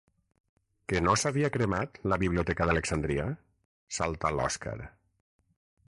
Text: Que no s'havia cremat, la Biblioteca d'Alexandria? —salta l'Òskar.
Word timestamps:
Que 0.93 1.01
no 1.07 1.13
s'havia 1.23 1.51
cremat, 1.57 2.01
la 2.13 2.19
Biblioteca 2.23 2.69
d'Alexandria? 2.71 3.29
—salta 3.35 4.37
l'Òskar. 4.39 4.79